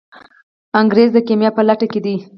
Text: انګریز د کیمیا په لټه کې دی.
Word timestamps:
انګریز 0.81 1.09
د 1.13 1.17
کیمیا 1.27 1.49
په 1.55 1.61
لټه 1.67 1.87
کې 1.91 1.99
دی. 2.05 2.15